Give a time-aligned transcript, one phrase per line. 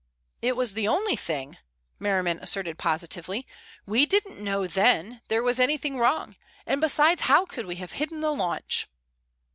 [0.41, 1.59] "It was the only thing,"
[1.99, 3.45] Merriman asserted positively.
[3.85, 8.21] "We didn't know then there was anything wrong, and besides, how could we have hidden
[8.21, 8.87] the launch?"